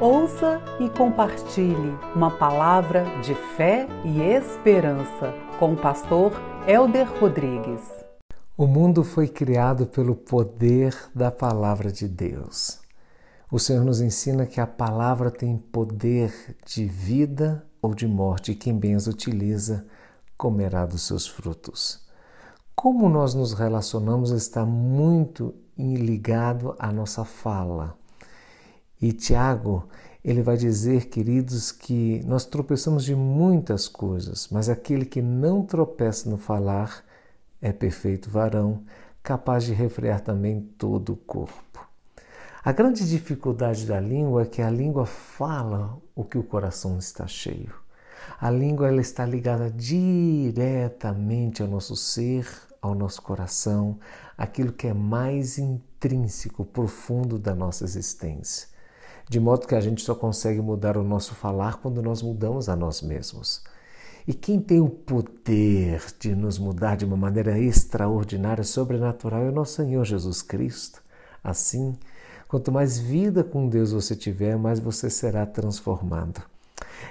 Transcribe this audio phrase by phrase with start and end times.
[0.00, 6.32] Ouça e compartilhe uma palavra de fé e esperança com o pastor
[6.66, 7.80] Elder Rodrigues.
[8.58, 12.80] O mundo foi criado pelo poder da palavra de Deus.
[13.48, 18.56] O Senhor nos ensina que a palavra tem poder de vida ou de morte, e
[18.56, 19.86] quem bem as utiliza
[20.36, 22.04] comerá dos seus frutos.
[22.74, 27.96] Como nós nos relacionamos está muito ligado à nossa fala.
[29.00, 29.88] E Tiago,
[30.24, 36.30] ele vai dizer, queridos, que nós tropeçamos de muitas coisas, mas aquele que não tropeça
[36.30, 37.04] no falar
[37.60, 38.82] é perfeito varão,
[39.22, 41.86] capaz de refrear também todo o corpo.
[42.64, 47.26] A grande dificuldade da língua é que a língua fala o que o coração está
[47.26, 47.74] cheio.
[48.40, 52.48] A língua ela está ligada diretamente ao nosso ser,
[52.80, 53.98] ao nosso coração,
[54.38, 58.73] aquilo que é mais intrínseco, profundo da nossa existência
[59.28, 62.76] de modo que a gente só consegue mudar o nosso falar quando nós mudamos a
[62.76, 63.62] nós mesmos.
[64.26, 69.52] E quem tem o poder de nos mudar de uma maneira extraordinária, sobrenatural, é o
[69.52, 71.02] nosso Senhor Jesus Cristo.
[71.42, 71.94] Assim,
[72.48, 76.42] quanto mais vida com Deus você tiver, mais você será transformado.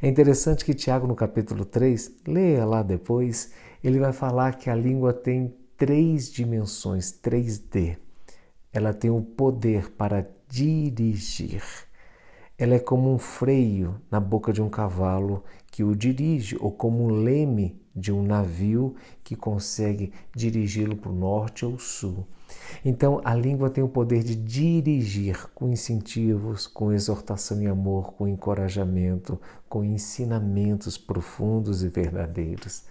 [0.00, 3.52] É interessante que Tiago, no capítulo 3, leia lá depois,
[3.82, 7.96] ele vai falar que a língua tem três dimensões, 3D.
[8.72, 11.62] Ela tem o poder para dirigir.
[12.60, 17.04] Ela é como um freio na boca de um cavalo que o dirige, ou como
[17.04, 22.26] um leme de um navio que consegue dirigi-lo para o norte ou sul.
[22.84, 28.28] Então, a língua tem o poder de dirigir com incentivos, com exortação e amor, com
[28.28, 32.84] encorajamento, com ensinamentos profundos e verdadeiros.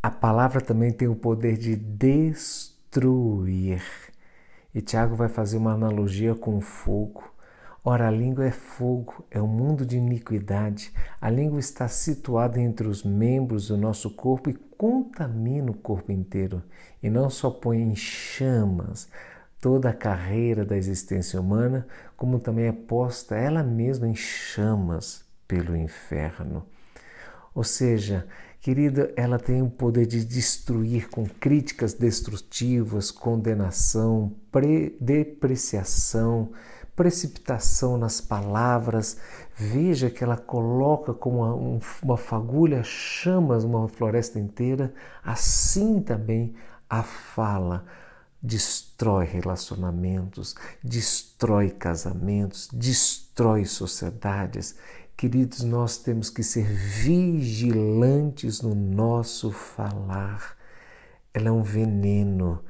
[0.00, 2.22] A palavra também tem o poder de destruir.
[4.72, 7.27] E Tiago vai fazer uma analogia com o fogo
[7.90, 10.92] Ora, a língua é fogo, é um mundo de iniquidade.
[11.18, 16.62] A língua está situada entre os membros do nosso corpo e contamina o corpo inteiro.
[17.02, 19.08] E não só põe em chamas
[19.58, 25.74] toda a carreira da existência humana, como também é posta ela mesma em chamas pelo
[25.74, 26.66] inferno.
[27.54, 28.26] Ou seja,
[28.60, 34.36] querida, ela tem o poder de destruir com críticas destrutivas, condenação,
[35.00, 36.50] depreciação
[36.98, 39.18] precipitação nas palavras.
[39.54, 44.92] Veja que ela coloca como uma, fagulha chamas uma floresta inteira.
[45.24, 46.56] Assim também
[46.90, 47.84] a fala
[48.42, 54.74] destrói relacionamentos, destrói casamentos, destrói sociedades.
[55.16, 60.56] Queridos, nós temos que ser vigilantes no nosso falar.
[61.32, 62.60] Ela é um veneno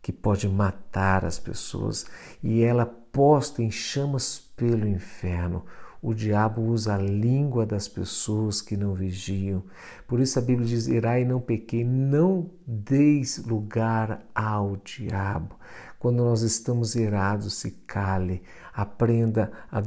[0.00, 2.06] que pode matar as pessoas
[2.42, 5.64] e ela posta em chamas pelo inferno.
[6.02, 9.62] O diabo usa a língua das pessoas que não vigiam.
[10.06, 15.54] Por isso a Bíblia diz: Irai não pequei, não deis lugar ao diabo.
[15.98, 18.42] Quando nós estamos irados, se cale,
[18.74, 19.80] aprenda a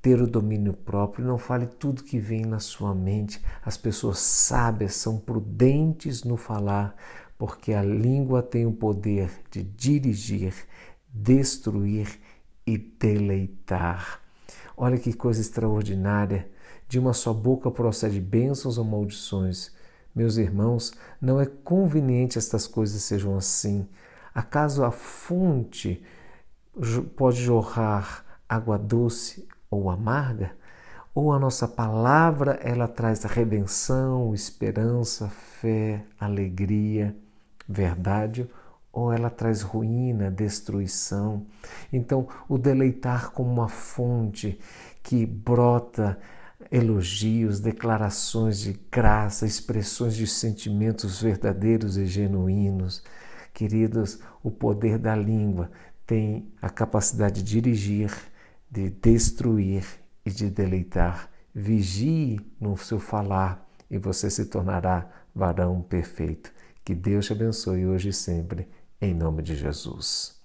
[0.00, 3.42] ter o domínio próprio, não fale tudo que vem na sua mente.
[3.64, 6.94] As pessoas sábias são prudentes no falar,
[7.36, 10.54] porque a língua tem o poder de dirigir,
[11.12, 12.20] destruir
[12.66, 14.20] e deleitar.
[14.76, 16.50] Olha que coisa extraordinária!
[16.88, 19.72] De uma só boca procede bênçãos ou maldições.
[20.14, 23.88] Meus irmãos, não é conveniente estas coisas sejam assim.
[24.34, 26.02] Acaso a fonte
[27.16, 30.52] pode jorrar água doce ou amarga?
[31.14, 37.14] ou a nossa palavra ela traz redenção, esperança, fé, alegria
[37.68, 38.48] verdade
[38.92, 41.46] ou ela traz ruína, destruição.
[41.92, 44.58] Então, o deleitar como uma fonte
[45.02, 46.18] que brota
[46.70, 53.02] elogios, declarações de graça, expressões de sentimentos verdadeiros e genuínos.
[53.52, 55.70] Queridos, o poder da língua
[56.06, 58.12] tem a capacidade de dirigir,
[58.70, 59.84] de destruir
[60.24, 61.30] e de deleitar.
[61.54, 66.52] Vigie no seu falar e você se tornará varão perfeito.
[66.84, 68.66] Que Deus te abençoe hoje e sempre,
[69.02, 70.40] em nome de Jesus.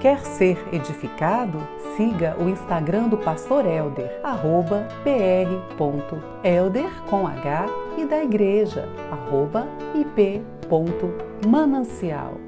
[0.00, 1.58] Quer ser edificado?
[1.96, 7.66] Siga o Instagram do Pastor Elder, arroba pr.elder com H
[7.96, 12.45] e da igreja, arroba ip.manancial.